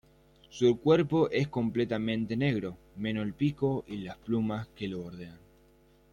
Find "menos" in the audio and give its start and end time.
2.97-3.23